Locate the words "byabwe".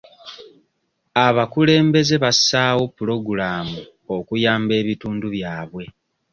5.35-5.83